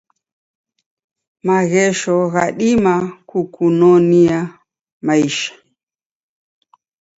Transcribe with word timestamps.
Maghesho 1.45 2.15
ghadima 2.33 2.95
kukunonia 3.29 4.39
maisha 5.05 5.53